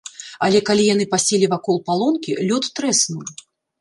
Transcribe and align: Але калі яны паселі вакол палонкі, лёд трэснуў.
Але 0.45 0.61
калі 0.69 0.83
яны 0.93 1.05
паселі 1.11 1.49
вакол 1.53 1.77
палонкі, 1.91 2.39
лёд 2.49 2.63
трэснуў. 2.81 3.25